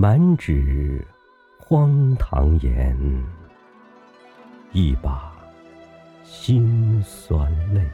[0.00, 1.04] 满纸
[1.58, 2.96] 荒唐言，
[4.70, 5.32] 一把
[6.22, 7.84] 辛酸泪。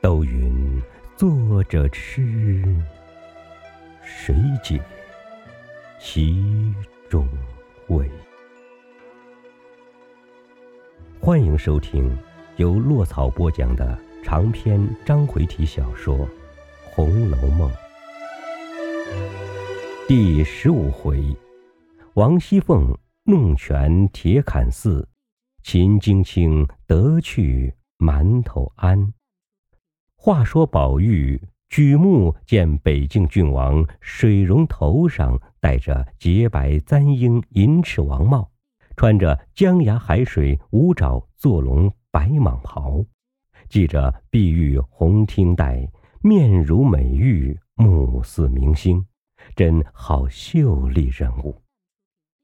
[0.00, 0.82] 都云
[1.16, 2.64] 作者痴，
[4.02, 4.34] 谁
[4.64, 4.80] 解
[6.00, 6.74] 其
[7.08, 7.28] 中
[7.86, 8.10] 味？
[11.20, 12.18] 欢迎收听
[12.56, 16.18] 由落草播讲的长篇章回体小说
[16.82, 17.70] 《红楼梦》
[20.08, 21.24] 第十五回：
[22.14, 22.92] 王熙凤
[23.24, 25.08] 弄权铁槛寺，
[25.62, 29.14] 秦京卿得去馒头庵。
[30.16, 38.50] 话说宝玉举目见北境郡王水溶头上戴着洁白簪缨银翅王帽。
[38.96, 43.02] 穿着江崖海水五爪坐龙白蟒袍，
[43.70, 45.88] 系着碧玉红听带，
[46.20, 49.06] 面如美玉，目似明星，
[49.54, 51.62] 真好秀丽人物。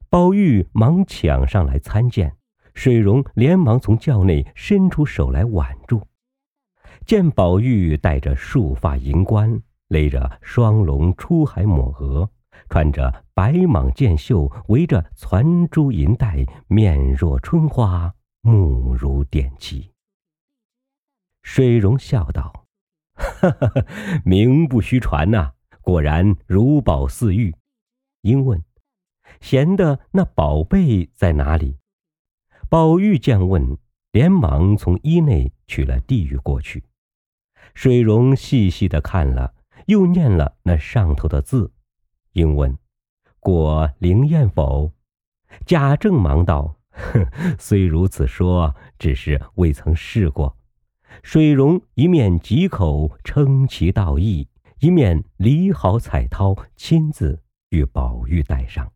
[0.09, 2.35] 宝玉忙抢上来参见，
[2.73, 6.07] 水溶连忙从轿内伸出手来挽住。
[7.05, 12.29] 见宝玉戴着束发银冠，勒着双龙出海抹额。
[12.67, 19.91] 穿着白蟒箭袖，围着攒珠银带，面若春花，目如点漆。
[21.41, 22.67] 水溶笑道
[23.15, 23.85] ：“哈哈，
[24.23, 27.55] 名不虚传呐，果然如宝似玉。”
[28.21, 28.63] 应问
[29.41, 31.77] ：“贤的那宝贝在哪里？”
[32.69, 33.77] 宝玉见问，
[34.11, 36.83] 连忙从衣内取了地狱过去。
[37.73, 39.53] 水溶细细的看了，
[39.87, 41.71] 又念了那上头的字。
[42.33, 42.77] 应问
[43.39, 44.91] ：“果灵验否？”
[45.65, 47.25] 贾政忙道：“哼，
[47.57, 50.57] 虽如此说，只是未曾试过。”
[51.23, 54.47] 水溶一面几口称其道义，
[54.81, 57.37] 一面理好彩绦，亲自
[57.67, 58.89] 与宝玉戴上，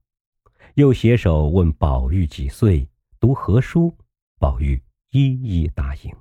[0.76, 2.88] 又携手问宝玉几岁，
[3.20, 3.94] 读何书。
[4.40, 4.82] 宝玉
[5.12, 6.12] 一一答应。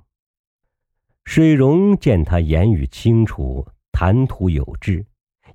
[1.23, 5.05] 水溶见他言语清楚，谈吐有致。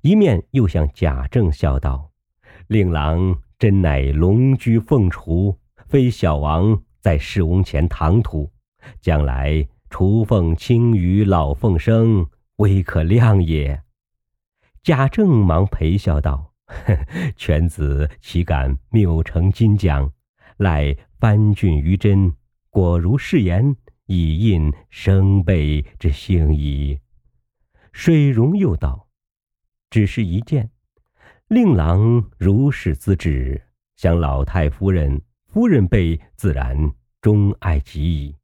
[0.01, 2.09] 一面又向贾政笑道
[2.65, 8.51] ：“令郎真乃龙居凤雏，非小王在世翁前唐突，
[9.01, 13.79] 将来雏凤清于老凤生，微可量也。”
[14.83, 16.53] 贾政忙陪笑道
[17.35, 20.11] ：“犬子岂敢谬成金奖？
[20.57, 22.33] 赖翻俊于真，
[22.69, 23.75] 果如誓言，
[24.05, 26.99] 以印生辈之幸矣。”
[27.91, 29.07] 水溶又道。
[29.89, 30.69] 只是一件，
[31.47, 33.61] 令郎如是资质，
[33.95, 38.35] 想老太夫人、夫人辈自然钟爱极矣。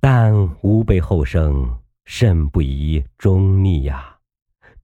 [0.00, 4.17] 但吾辈后生甚不宜忠逆呀，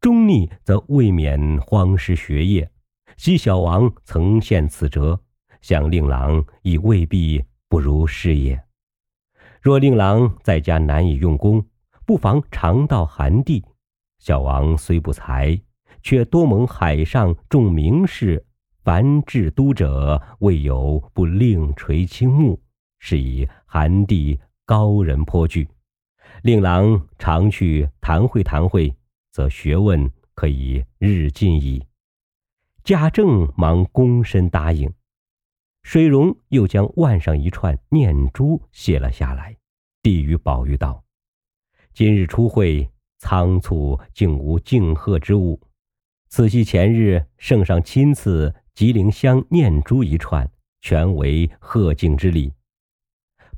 [0.04, 2.70] 忠逆则未免荒失学业。
[3.16, 5.18] 昔小王曾献此辙，
[5.62, 8.62] 想令郎亦未必不如是也。
[9.62, 11.64] 若令郎在家难以用功，
[12.04, 13.64] 不妨常到寒地。
[14.18, 15.58] 小王虽不才，
[16.02, 18.44] 却多蒙海上众名士，
[18.82, 22.60] 凡至都者，未有不另垂青目，
[22.98, 25.66] 是以寒地高人颇具。
[26.42, 28.94] 令郎常去谈会谈会，
[29.34, 31.84] 则学问可以日进矣。
[32.84, 34.94] 贾政忙躬身答应。
[35.82, 39.56] 水溶又将腕上一串念珠卸了下来，
[40.02, 41.02] 递与宝玉道
[41.92, 45.58] ：“今日出会。”仓促竟无敬贺之物，
[46.28, 50.48] 此系前日圣上亲赐吉林香念珠一串，
[50.82, 52.52] 全为贺敬之礼。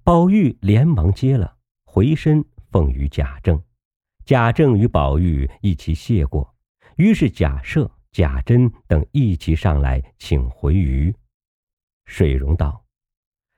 [0.05, 3.61] 宝玉连忙接了，回身奉与贾政。
[4.27, 6.53] 贾政与宝玉一起谢过，
[6.97, 11.15] 于是贾赦、贾珍等一起上来请回余。
[12.07, 12.85] 水溶道：“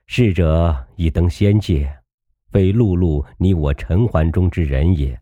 [0.04, 1.90] 逝者已登仙界，
[2.50, 5.18] 非碌碌你我尘寰中之人也。”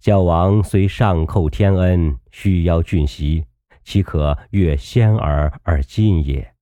[0.00, 3.46] 小王虽上叩天恩，须邀俊席，
[3.84, 6.54] 岂可越仙儿而进也？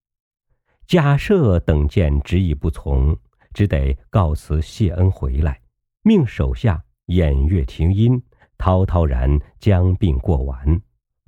[0.87, 3.17] 贾赦等见执意不从，
[3.55, 5.59] 只得告辞谢恩回来，
[6.03, 8.23] 命手下偃月停音，
[8.57, 10.81] 滔滔然将病过完，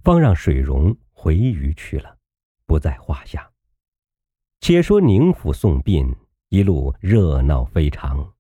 [0.03, 2.17] 方让水溶回鱼去了，
[2.67, 3.51] 不在话下。
[4.61, 6.15] 且说宁府送殡，
[6.49, 8.33] 一路热闹非常。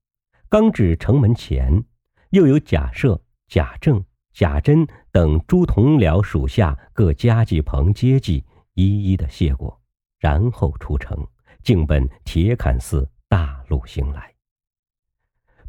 [0.48, 1.84] 刚至城门前，
[2.30, 3.20] 又有贾赦。
[3.48, 8.44] 贾政、贾珍等诸同僚属下各家祭棚接济，
[8.74, 9.80] 一一的谢过，
[10.18, 11.24] 然后出城，
[11.62, 14.35] 径奔铁槛寺大路行来。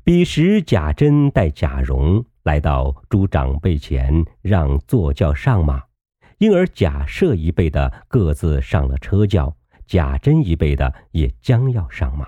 [0.07, 5.83] 彼时贾珍带贾蓉来到诸长辈前，让坐轿上马，
[6.37, 9.53] 因而贾赦一辈的各自上了车轿，
[9.85, 12.25] 贾珍一辈的也将要上马。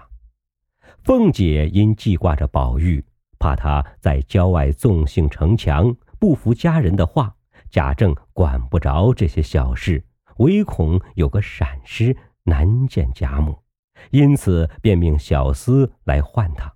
[1.06, 3.02] 凤姐因记挂着宝玉，
[3.40, 7.34] 怕他在郊外纵性逞强，不服家人的话，
[7.72, 10.04] 贾政管不着这些小事，
[10.40, 13.58] 唯恐有个闪失，难见贾母，
[14.12, 16.74] 因此便命小厮来唤他。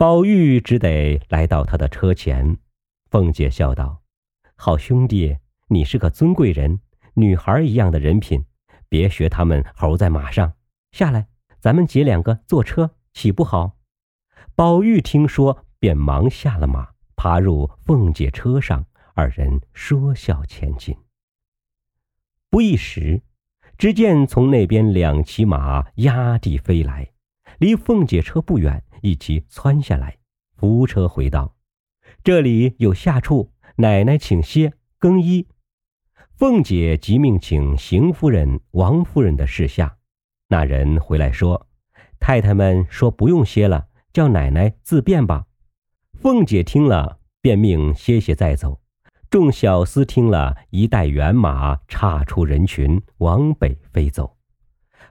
[0.00, 2.56] 宝玉只得来到他的车前，
[3.10, 4.00] 凤姐笑道
[4.56, 5.36] ：“好兄弟，
[5.68, 6.80] 你是个尊贵人，
[7.12, 8.46] 女孩一样的人品，
[8.88, 10.54] 别学他们猴在马上，
[10.92, 11.28] 下来。”
[11.60, 13.76] 咱们姐两个坐车，岂不好？
[14.54, 20.96] 宝玉听说，便忙下了马，爬入凤姐车上，二人说笑前进。
[22.48, 23.20] 不一时，
[23.76, 27.10] 只见从那边两骑马压地飞来，
[27.60, 30.16] 离凤姐车不远，一起窜下来，
[30.56, 31.54] 扶车回道
[32.24, 35.46] ：“这里有下处，奶奶请歇更衣。”
[36.38, 39.98] 凤姐即命请邢夫人、王夫人的侍下。
[40.48, 41.66] 那人回来说
[42.18, 45.44] ：“太太们说不用歇了，叫奶奶自便吧。”
[46.18, 48.80] 凤姐听了，便命歇歇再走。
[49.28, 54.38] 众小厮听了一带辕马，岔出人群，往北飞走。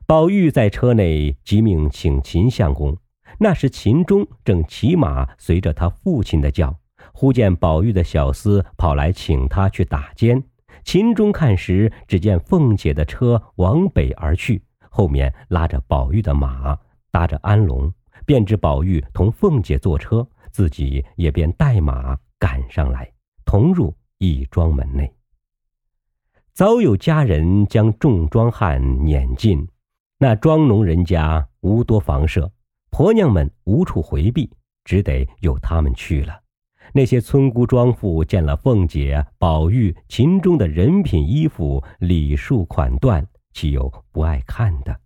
[0.10, 2.98] 宝玉在车内即命请秦相公。
[3.38, 6.76] 那时秦钟正骑马随着他父亲的轿，
[7.14, 10.44] 忽见宝玉的小厮跑来请他去打尖。
[10.84, 14.64] 秦钟看时，只见凤姐的车往北而去。
[14.90, 16.76] 后面拉着宝玉的马，
[17.12, 17.94] 搭着安龙，
[18.26, 23.08] 便知宝玉同凤姐坐车，自己也便带马赶上来，
[23.46, 25.14] 同入义庄门内。
[26.52, 29.68] 早有家人将众庄汉撵进，
[30.22, 32.52] 那庄农人家无多房舍，
[32.90, 34.52] 婆娘们无处回避，
[34.84, 36.42] 只得由他们去了。
[36.94, 43.26] 那些村姑庄妇见了凤姐、宝玉、秦钟的人品、衣服、礼数、款段。
[43.54, 45.00] 岂有不爱看的？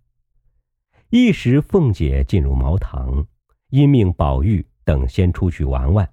[1.10, 3.24] 一时，凤姐进入茅堂，
[3.70, 6.10] 因命宝玉等先出去玩玩。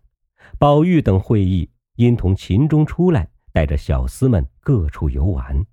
[0.59, 5.65] 宝玉等会意，因同秦钟出来，带着小厮们各处游玩。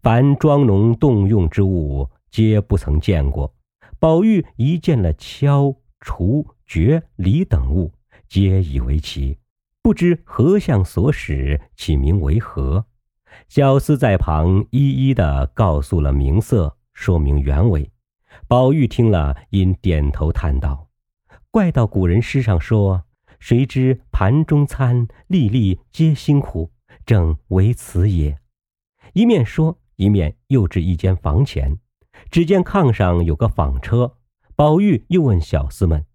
[0.00, 3.54] 凡庄农动用之物，皆不曾见过。
[4.00, 7.92] 宝玉一见了敲、锄、掘、犁等物，
[8.28, 9.38] 皆以为奇，
[9.80, 12.86] 不知何相所使，起名为何。
[13.48, 17.88] 小厮在旁一一的告诉了名色，说明原委。
[18.48, 20.88] 宝玉听了，因点头叹道
[21.52, 23.04] ：“怪道古人诗上说，
[23.38, 26.72] 谁知盘中餐，粒粒皆辛苦，
[27.06, 28.36] 正为此也。”
[29.14, 31.78] 一面说，一面又至一间房前，
[32.30, 34.16] 只见炕上有个纺车。
[34.56, 36.06] 宝玉又问小厮们：“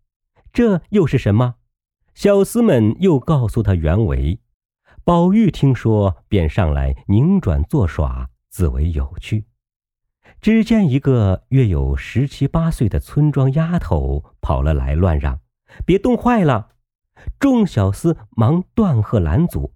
[0.54, 1.56] 这又是什么？”
[2.16, 4.40] 小厮们又告诉他原委。
[5.04, 9.46] 宝玉听说，便上来拧转作耍，自为有趣。
[10.42, 15.40] 只见一个约有十七八岁的村庄丫头跑了来，乱嚷
[15.86, 16.70] ：“别冻坏了！”
[17.40, 19.74] 众小厮忙断喝拦阻。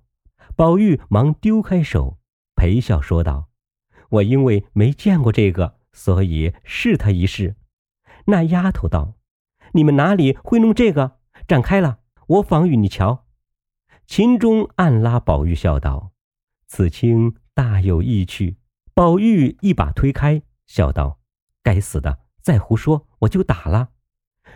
[0.55, 2.17] 宝玉忙丢开手，
[2.55, 3.49] 陪笑说道
[4.09, 7.55] ：“我因为没见过这个，所以试他一试。”
[8.27, 9.15] 那丫头道
[9.73, 11.19] ：“你们哪里会弄这个？
[11.47, 13.25] 展开了，我仿与你瞧。”
[14.05, 16.11] 秦钟暗拉宝玉笑道
[16.67, 18.57] ：“此卿大有意趣。”
[18.93, 21.19] 宝玉一把推开，笑道
[21.63, 23.89] ：“该死的，再胡说我就打了。”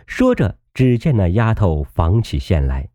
[0.06, 2.90] 说着，只见那丫头纺起线来。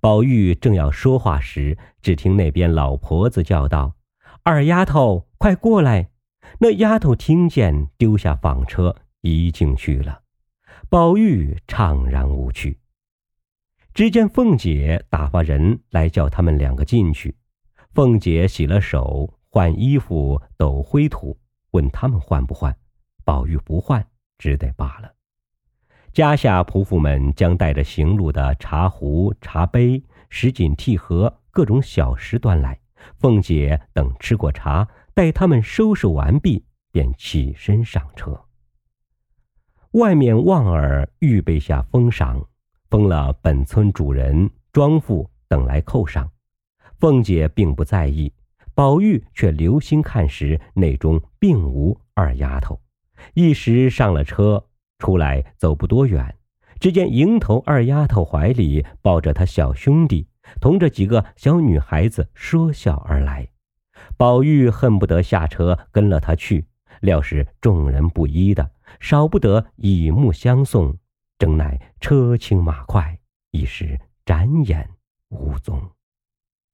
[0.00, 3.96] 宝玉正要说话时，只听那边老婆子叫道
[4.44, 6.10] ：“二丫头，快过来！”
[6.58, 10.22] 那丫头听见，丢下纺车，一径去了。
[10.88, 12.78] 宝玉怅然无趣。
[13.94, 17.36] 只见凤姐打发人来叫他们两个进去。
[17.94, 21.38] 凤姐洗了手，换衣服，抖灰土，
[21.72, 22.74] 问他们换不换。
[23.24, 24.06] 宝玉不换，
[24.38, 25.12] 只得罢了。
[26.12, 32.78] 家下仆妇们将带着行路的茶壶、茶杯、什锦屉盒、各种小食端来。
[33.18, 38.44] 凤姐等吃过茶，待他们收拾完毕，便起身上车。
[39.92, 42.46] 外面旺儿预备下封赏。
[42.90, 46.30] 封了本村主人、庄妇等来扣上，
[46.98, 48.30] 凤姐并不在意，
[48.74, 52.78] 宝玉却留心看时，内中并无二丫头。
[53.32, 54.66] 一时上了车，
[54.98, 56.36] 出来走不多远，
[56.78, 60.28] 只见迎头二丫头怀里抱着他小兄弟，
[60.60, 63.51] 同着几个小女孩子说笑而来。
[64.16, 66.66] 宝玉恨不得下车跟了他去，
[67.00, 70.96] 料是众人不依的，少不得以目相送。
[71.38, 73.18] 正乃车轻马快，
[73.50, 74.88] 一时眨眼
[75.30, 75.90] 无踪。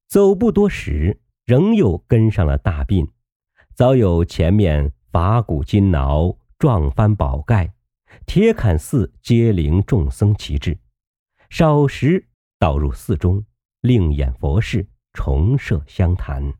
[0.07, 3.07] 走不多时，仍又跟上了大病。
[3.73, 7.73] 早有前面法鼓金挠，撞翻宝盖，
[8.25, 10.77] 铁槛寺接灵众僧齐至，
[11.49, 12.27] 少时
[12.59, 13.43] 倒入寺中，
[13.81, 16.53] 另演佛事，重设香坛。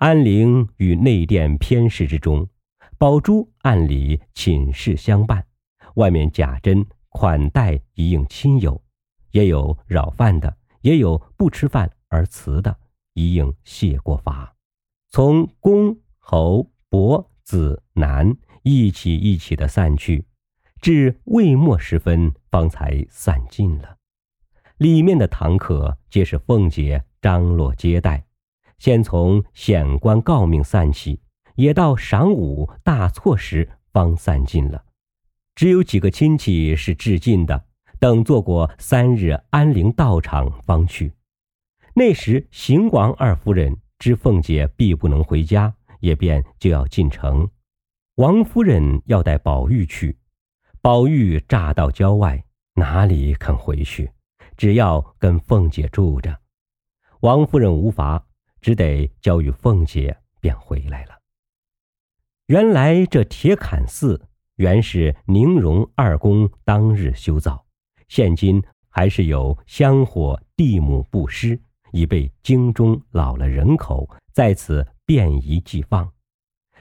[0.00, 2.48] 安陵与内殿偏室之中，
[2.96, 5.44] 宝珠暗里寝室相伴，
[5.96, 8.82] 外面贾珍款待一应亲友，
[9.32, 12.74] 也有扰饭的，也有不吃饭而辞的，
[13.12, 14.56] 一应谢过法。
[15.10, 15.94] 从公。
[16.22, 20.24] 侯伯子男一起一起的散去，
[20.80, 23.96] 至未末时分方才散尽了。
[24.76, 28.24] 里面的堂客皆是凤姐张罗接待，
[28.80, 31.20] 先从显官告命散起，
[31.54, 34.84] 也到晌午大错时方散尽了。
[35.54, 37.66] 只有几个亲戚是致敬的，
[38.00, 41.12] 等做过三日安灵道场方去。
[41.94, 45.72] 那时邢王二夫人知凤姐必不能回家。
[46.00, 47.46] 也便就要进城，
[48.14, 50.16] 王夫人要带宝玉去，
[50.80, 52.42] 宝玉乍到郊外，
[52.76, 54.10] 哪里肯回去？
[54.56, 56.34] 只要跟凤姐住着。
[57.20, 58.26] 王夫人无法，
[58.60, 61.18] 只得交与凤姐，便回来了。
[62.46, 64.20] 原来这铁槛寺
[64.56, 67.64] 原是宁荣二公当日修造，
[68.08, 71.60] 现今还是有香火地母布施，
[71.92, 74.86] 已被京中老了人口，在此。
[75.06, 76.08] 便宜寄放，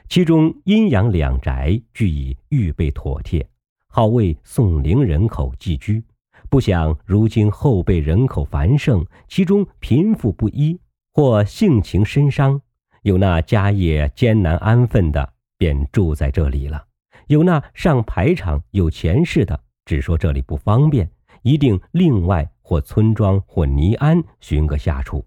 [0.08, 3.50] 其中阴阳两宅俱已预备妥帖，
[3.88, 6.04] 好为宋陵人口寄居。
[6.48, 10.80] 不想如今后辈人口繁盛，其中贫富不一，
[11.20, 12.62] 或性情深伤，
[13.02, 16.80] 有那家业艰难安分的，便住在这里了；
[17.28, 21.12] 有那上排场有钱势的，只说这里不方便，
[21.42, 25.26] 一定另外或村庄或尼庵寻个下处，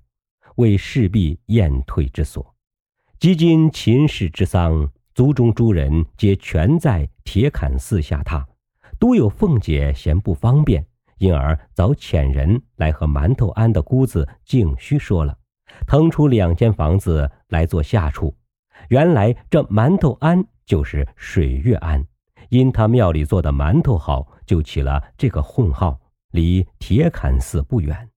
[0.56, 2.54] 为势必宴退之所。
[3.20, 8.42] 即今秦氏之丧，族中诸人皆全在铁槛寺下榻，
[8.98, 10.86] 独有凤姐嫌不方便，
[11.18, 15.36] 因而早遣人来和馒头庵的姑子静虚说了，
[15.86, 18.34] 腾出两间房子来做下处。
[18.88, 22.04] 原来这馒头庵就是水月庵，
[22.48, 25.98] 因他庙里做的馒头好，就起了这个混号。
[26.32, 28.08] 离铁槛寺不远。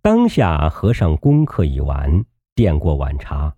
[0.00, 2.24] 当下和尚功课已完，
[2.54, 3.54] 垫过晚茶。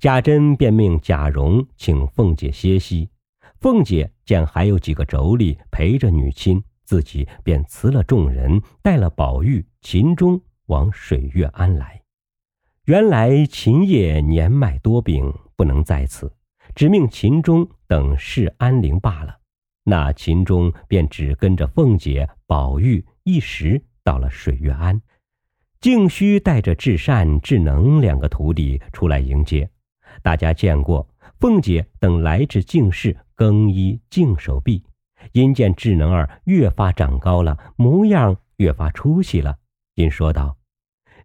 [0.00, 3.10] 贾珍便命贾蓉请凤姐歇息。
[3.60, 12.02] 凤姐见还有几个妯娌陪着女亲，自己便辞了众人，带了宝玉、秦钟往水月庵来。
[12.84, 16.32] 原来秦业年迈多病，不能在此，
[16.74, 19.38] 只命秦钟等侍安陵罢了。
[19.84, 25.00] 那秦钟便只跟着凤姐、宝玉一时到了水月庵。
[25.80, 29.68] 静虚带着至善、智能两个徒弟出来迎接。
[30.22, 31.06] 大家见过
[31.38, 34.82] 凤姐等来至净室更衣净手臂，
[35.32, 39.58] 因见智能儿越发长高了，模样越发出息了，
[39.94, 40.56] 因说道：“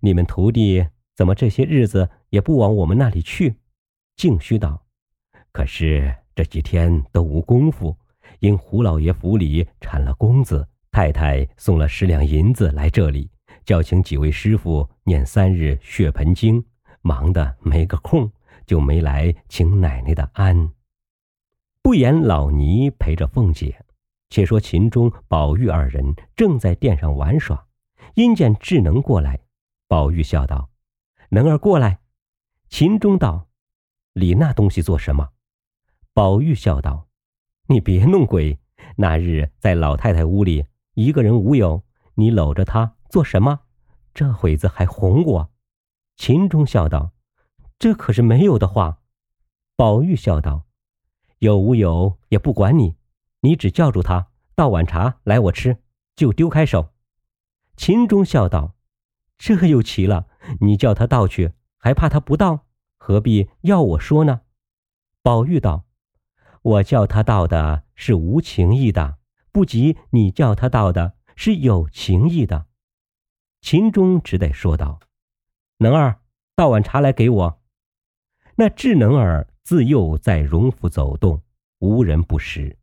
[0.02, 3.56] 你们徒弟怎么这些日子也不往我们那里去？”
[4.16, 4.86] 静虚道
[5.52, 7.96] ：“可是这几天都无功夫，
[8.40, 13.30] 因胡老爷府里产了公子，太太送了十两银子来这里，
[13.66, 16.64] 叫请几位师傅念三日血盆经，
[17.02, 18.32] 忙得没个空。”
[18.66, 20.70] 就没来请奶奶的安。
[21.82, 23.84] 不言老尼陪着凤姐，
[24.30, 27.66] 且说秦钟、宝玉二人正在殿上玩耍，
[28.16, 29.40] 因见智能过来，
[29.88, 30.70] 宝玉笑道
[31.30, 32.00] ：“能儿过来。”
[32.70, 33.48] 秦钟道
[34.14, 35.30] ：“理那东西做什么？”
[36.14, 37.08] 宝玉笑道
[37.68, 38.60] ：“你别弄鬼！
[38.98, 41.84] 那日在老太太屋里，一个人无有，
[42.16, 43.62] 你搂着她做什么？
[44.14, 45.52] 这会子还哄我。”
[46.18, 47.12] 秦钟笑道。
[47.78, 49.00] 这可是没有的话，
[49.78, 50.66] 宝玉笑道
[51.40, 52.98] ：“有无有也不管你，
[53.40, 55.78] 你只叫住他倒碗茶来我吃，
[56.18, 56.92] 就丢开手。”
[57.80, 58.76] 秦钟笑道
[59.40, 60.28] ：“这又奇了，
[60.60, 62.66] 你叫他倒去，还怕他不倒？
[62.98, 64.42] 何必要我说呢？”
[65.24, 65.86] 宝玉道
[66.62, 69.20] ：“我叫他倒的是无情义的，
[69.54, 72.66] 不及你叫他倒的是有情义的。”
[73.62, 75.00] 秦钟只得说道
[75.80, 76.20] ：“能儿，
[76.58, 77.62] 倒碗茶来给我。”
[78.58, 81.42] 那智能儿自幼在荣府走动，
[81.80, 82.78] 无人不识。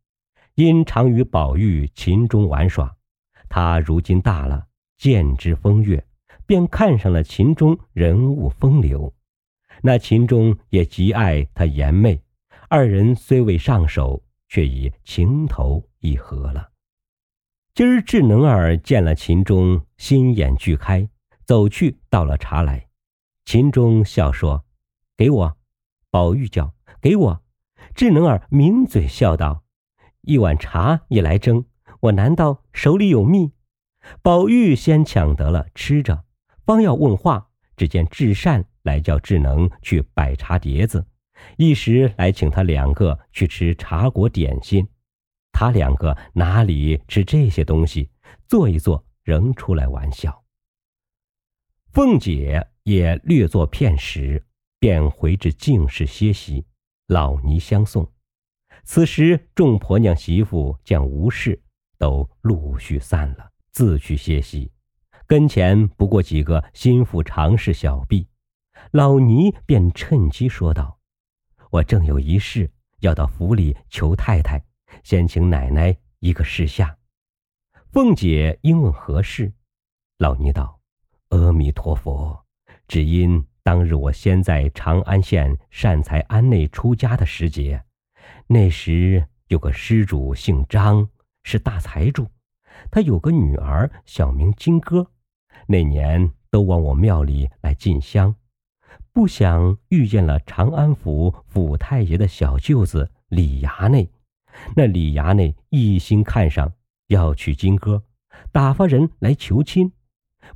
[0.55, 2.97] 因常与宝玉、秦钟玩耍，
[3.47, 4.65] 他如今大了，
[4.97, 6.05] 见之风月，
[6.45, 9.13] 便看上了秦钟人物风流。
[9.83, 12.21] 那秦钟也极爱他颜媚，
[12.67, 16.71] 二人虽未上手，却已情投意合了。
[17.75, 21.07] 今儿智能儿见了秦钟，心眼俱开，
[21.45, 22.87] 走去倒了茶来。
[23.45, 24.65] 秦钟笑说
[25.15, 25.57] ：“给我。”
[26.09, 27.43] 宝玉叫：“给我。”
[27.93, 29.63] 智能儿抿嘴笑道
[30.21, 31.65] ：“一碗茶也来蒸，
[31.99, 33.51] 我难道手里有蜜？”
[34.21, 36.25] 宝玉先抢得了吃着，
[36.65, 41.05] 方要问话，只见智善来叫智能去摆茶碟子，
[41.57, 44.87] 一时来请他两个去吃茶果点心。
[45.51, 48.11] 他两个哪里吃这些东西？
[48.47, 50.43] 坐一坐，仍出来玩笑。
[51.91, 54.45] 凤姐也略作片时，
[54.79, 56.65] 便回至静室歇息。
[57.07, 58.11] 老尼相送。
[58.83, 61.61] 此时众婆娘媳妇见无事，
[61.97, 64.71] 都陆续散了，自去歇息。
[65.27, 68.27] 跟前不过几个心腹常侍小婢，
[68.89, 70.97] 老尼便趁机说道
[71.69, 74.59] ：“我正有一事要到府里求太太，
[75.03, 76.97] 先请奶奶一个示下。”
[77.93, 79.53] 凤姐应问何事，
[80.17, 80.79] 老尼道
[81.29, 82.43] ：“阿弥陀佛，
[82.87, 87.83] 只因……”当日我先在长安县善财庵内出家的时节，
[88.47, 91.07] 那时有个施主姓张，
[91.43, 92.27] 是大财主，
[92.91, 95.07] 他有个女儿，小名金哥。
[95.67, 98.35] 那年都往我庙里来进香，
[99.11, 104.09] 不想遇见了长安府府太爷的小舅子李衙内。
[104.75, 106.71] 那李衙内一心看上，
[107.07, 108.03] 要娶金哥，
[108.51, 109.91] 打发人来求亲。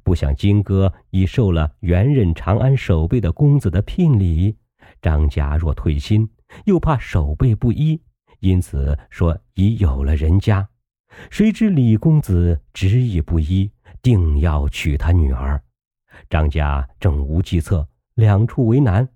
[0.04, 4.58] 不想金哥已受了原任长安守备的公子的聘礼，
[5.02, 6.30] 张家若退亲，
[6.66, 8.02] 又怕守备不依，
[8.40, 10.70] 因此说已有了人家。
[11.30, 13.70] 谁知李公子执意不依，
[14.02, 15.62] 定要娶他女儿。
[16.30, 19.08] 张家正无计策，两处为难。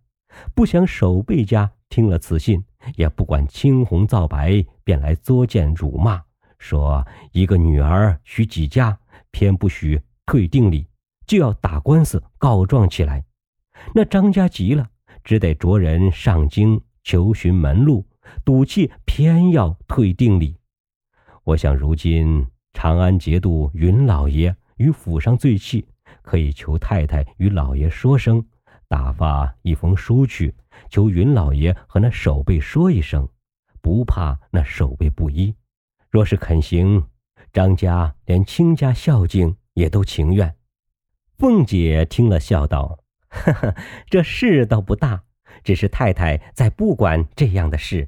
[0.54, 2.64] 不想守备家听了此信，
[2.96, 6.22] 也不管青红皂白，便来作践辱骂，
[6.58, 8.98] 说一个女儿许几家，
[9.32, 10.02] 偏不许。
[10.28, 10.88] 退定礼，
[11.28, 13.24] 就要打官司告状起来。
[13.94, 14.90] 那张家急了，
[15.24, 18.04] 只得着人上京求寻门路，
[18.44, 20.58] 赌气偏要退定礼。
[21.46, 25.88] 我想如今长安节度云老爷与府上最气，
[26.22, 28.46] 可以求太太与老爷说声，
[28.88, 30.54] 打发一封书去，
[30.90, 33.30] 求云老爷和那守备说一声，
[33.82, 35.56] 不怕那守备不依。
[36.10, 37.08] 若是肯行，
[37.54, 39.56] 张家连亲家孝敬。
[39.76, 40.56] 也都情愿。
[41.38, 43.76] 凤姐听了，笑道：“呵呵，
[44.10, 45.26] 这事倒不大，
[45.66, 48.08] 只是太太再不管这样的事。”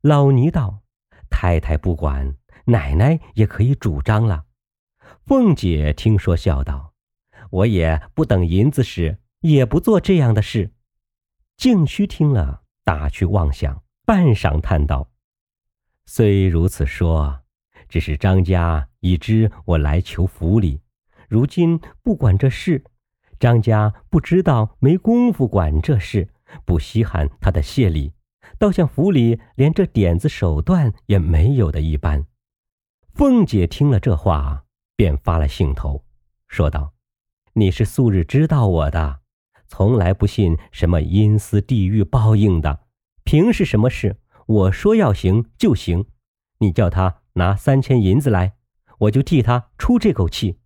[0.00, 0.80] 老尼道
[1.28, 2.36] ：“太太不管，
[2.68, 4.46] 奶奶也可以主张了。”
[5.26, 6.94] 凤姐听说，笑道
[7.50, 10.72] ：“我也不等银子使，也不做这样的事。”
[11.58, 15.10] 静虚听了，打趣妄想，半晌叹道
[16.06, 17.40] ：“虽如此说。”
[17.88, 20.82] 只是张家已知我来求府里，
[21.26, 22.84] 如今不管这事，
[23.38, 26.28] 张家不知道没工夫管这事，
[26.66, 28.12] 不稀罕他的谢礼，
[28.58, 32.26] 倒像府里连这点子手段也没有的一般。
[33.18, 34.62] 凤姐听了这话，
[34.94, 36.04] 便发了兴头，
[36.46, 36.92] 说道
[37.54, 39.18] ：“你是素日知道我的，
[39.66, 42.84] 从来不信什么阴司地狱报应的，
[43.24, 46.06] 凭是什么事，我说要行就行，
[46.60, 48.54] 你叫他。”拿三千银子来，
[48.98, 50.60] 我就替他出这口气。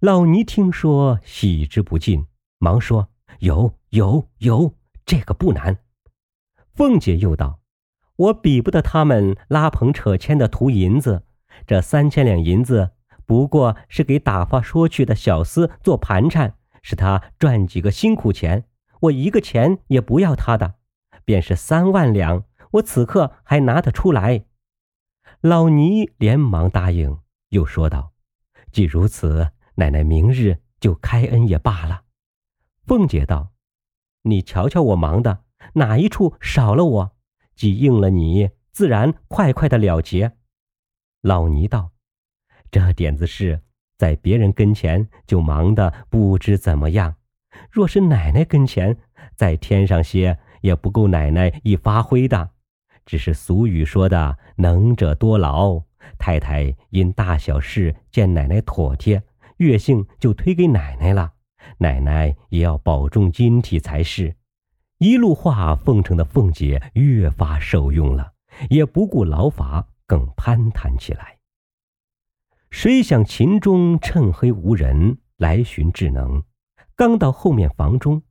[0.00, 2.26] 老尼听说，喜之不尽，
[2.58, 3.08] 忙说
[3.40, 4.74] ：“有有有，
[5.06, 5.78] 这个不难。”
[6.76, 7.60] 凤姐又道
[8.16, 11.24] ：“我比不得他们拉棚扯牵的图银子，
[11.66, 12.90] 这三千两银子
[13.26, 18.64] 不过是给打发说去的小厮做盘缠，使他赚几个辛苦钱。
[19.02, 20.74] 我一个钱也不要他的，
[21.24, 24.44] 便是三万两，我此刻还拿得出来。”
[25.40, 27.18] 老尼连忙答应，
[27.50, 28.12] 又说道
[28.72, 32.02] ：“既如此，奶奶明日就开恩也罢了。”
[32.84, 33.52] 凤姐道
[34.24, 35.44] ：“你瞧瞧我忙的
[35.74, 37.12] 哪一处少了我？
[37.54, 40.32] 既应了你，自然快快的了结。”
[41.22, 41.90] 老尼道
[42.70, 43.60] ：“这点子事
[43.98, 47.16] 在别人跟前就忙得不知怎么样，
[47.70, 48.96] 若是奶奶跟前，
[49.36, 52.50] 再添上些也不够奶奶一发挥的。”
[53.04, 55.82] 只是俗语说的“能者多劳”，
[56.16, 59.22] 太太因大小事见奶奶妥帖，
[59.58, 61.32] 月性就推给奶奶了。
[61.78, 64.36] 奶奶也要保重金体才是。
[64.98, 68.32] 一路话奉承的凤姐越发受用了，
[68.68, 71.38] 也不顾劳乏，更攀谈起来。
[72.68, 76.42] 谁想秦钟趁黑无人来寻智能，
[76.96, 78.24] 刚到后面房中，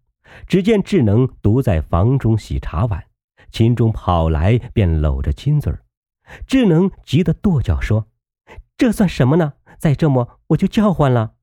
[0.46, 3.06] 只见智能独在房中洗茶碗。
[3.50, 5.86] 秦钟跑来，便搂着亲嘴儿。
[6.46, 8.10] 智能急得跺脚说
[8.76, 9.54] ：“这算什么呢？
[9.78, 11.36] 再这么，我就叫唤了。”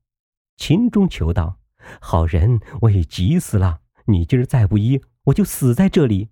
[0.55, 1.57] 秦钟求道
[1.99, 3.81] ：“好人，我也急死了！
[4.05, 6.29] 你今儿再不医，我就死在这里。”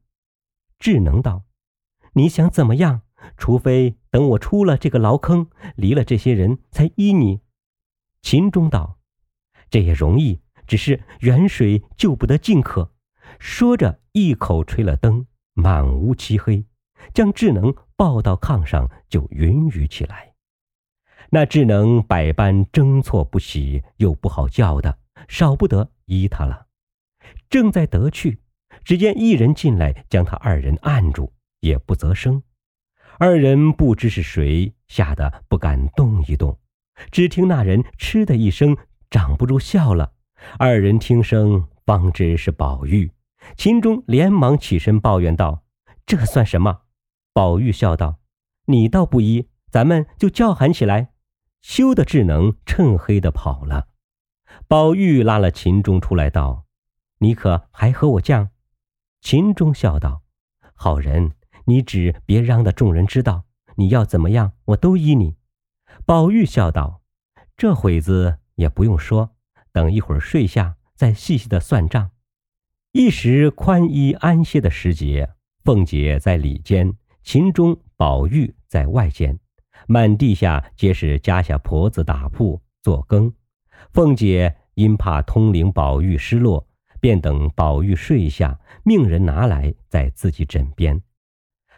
[0.77, 1.45] 智能道
[2.13, 3.01] ：“你想怎么样？
[3.37, 7.41] 除非等我出了这个牢坑，离了这些人才依你。”
[8.21, 8.99] 秦钟道
[9.69, 12.91] ：“这也容易，只是远水救不得近渴。”
[13.39, 16.65] 说着，一口吹了灯，满屋漆黑，
[17.13, 20.33] 将智能抱到炕上，就云雨起来。
[21.31, 26.67] 那智能百般争错不喜，又不好叫的，少不得依他了。
[27.49, 28.39] 正在得去，
[28.83, 32.43] 只见一人进来，将他二人按住，也不择声。
[33.17, 36.59] 二人不知是谁，吓得不敢动一动。
[37.11, 38.75] 只听那人嗤的一声，
[39.09, 40.13] 掌不住笑了。
[40.57, 43.11] 二人听声，方知是宝玉。
[43.55, 45.63] 秦钟连忙起身抱怨道
[46.05, 46.81] ：“这算什么？”
[47.31, 48.19] 宝玉笑道
[48.67, 51.11] ：“你倒不依，咱们就叫喊起来。”
[51.61, 53.87] 羞的智能趁黑的跑了。
[54.67, 56.65] 宝玉拉了秦钟出来道
[57.19, 58.49] ：“你可还和我犟？”
[59.21, 60.23] 秦钟笑道
[60.75, 61.33] ：“好人，
[61.65, 63.43] 你只别嚷的众人知道，
[63.75, 65.35] 你要怎么样，我都依你。”
[66.05, 67.01] 宝玉笑道
[67.57, 69.35] ：“这会子也不用说，
[69.71, 72.11] 等一会儿睡下，再细细的算账。”
[72.93, 79.39] 一时宽衣安歇的时节，凤姐在里间，秦钟、宝玉在外间，
[79.87, 83.33] 满地下皆是家下婆子打铺做羹。
[83.91, 86.67] 凤姐因怕通灵宝玉失落，
[87.01, 91.01] 便等宝玉睡下，命人拿来在自己枕边。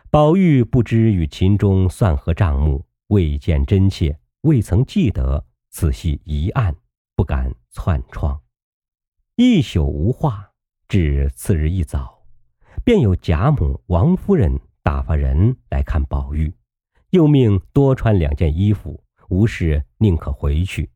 [0.10, 6.74] 宝玉不知与秦钟算何账目，未见真切，未曾记得，仔细一案，
[7.14, 8.40] 不敢窜窗，
[9.36, 10.52] 一宿无话。
[10.88, 12.24] 至次日一早，
[12.86, 16.54] 便有贾母、王夫人打发人来看宝玉，
[17.10, 20.90] 又命多穿两件衣服，无事宁可回去。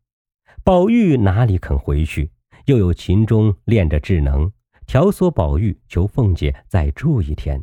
[0.63, 2.31] 宝玉哪里肯回去？
[2.67, 4.53] 又有秦钟练着智能，
[4.87, 7.61] 挑唆宝玉求凤姐再住一天。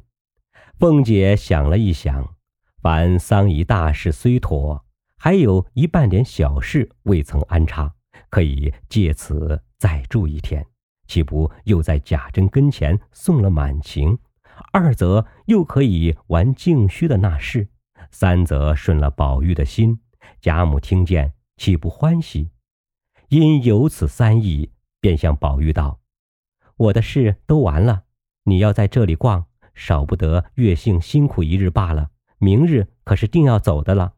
[0.79, 2.37] 凤姐想了一想，
[2.81, 4.85] 凡丧仪大事虽妥，
[5.17, 7.93] 还有一半点小事未曾安插，
[8.31, 10.65] 可以借此再住一天。
[11.09, 14.17] 岂不又在贾珍跟前送了满情？
[14.73, 17.69] 二则又可以玩静虚的那事，
[18.13, 19.99] 三则顺了宝玉的心。
[20.41, 22.53] 贾母听见，岂不欢喜？
[23.31, 25.99] 因有此三意，便向宝玉道
[26.79, 28.05] ：“我的事都完了，
[28.45, 29.47] 你要在这里逛，
[29.79, 32.11] 少不得月幸辛苦一日罢了。
[32.39, 34.15] 明日可是定要走的了。”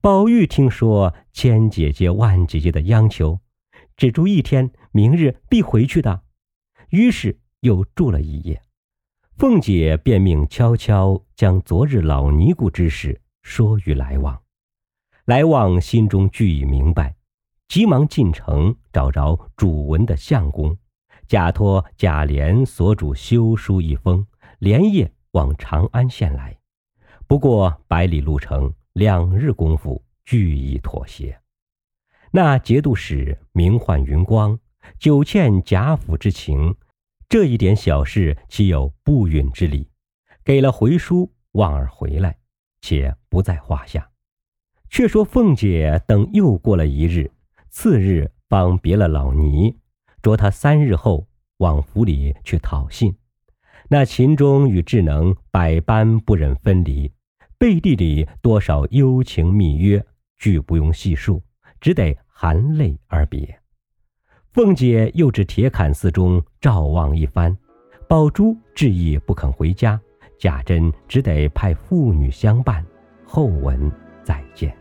[0.00, 3.38] 宝玉听说千姐姐万姐姐的央求。
[3.94, 6.22] 只住一天，明日必回去的。
[6.88, 8.60] 于是又住了一夜。
[9.36, 14.40] 凤姐便命悄悄将昨日老尼姑之事说与来往。
[15.26, 17.14] 来往心中俱已明白，
[17.68, 20.76] 急忙进城找着主文的相公，
[21.28, 24.26] 假托贾琏所主修书一封，
[24.62, 26.56] 连夜往长安县来。
[27.26, 31.36] 不过百里路程，两日功夫俱已妥协。
[32.30, 34.56] 那节度使名唤云光，
[35.00, 36.76] 久欠贾府之情，
[37.28, 39.90] 这一点小事岂有不允之理？
[40.44, 42.38] 给了回书，望儿回来，
[42.82, 44.10] 且不在话下。
[44.88, 47.32] 却说凤姐等又过了一日，
[47.68, 49.76] 次日方别了老尼，
[50.22, 53.16] 着他三日后往府里去讨信。
[53.92, 57.12] 那秦钟与智能百般不忍分离，
[57.58, 60.02] 背地里多少幽情密约，
[60.38, 61.42] 俱不用细数。
[61.78, 63.60] 只得含泪而别。
[64.54, 67.54] 凤姐又至铁槛寺中照望一番，
[68.08, 70.00] 宝珠执意不肯回家，
[70.38, 72.82] 贾珍只得派妇女相伴。
[73.26, 73.92] 后文
[74.24, 74.74] 再见。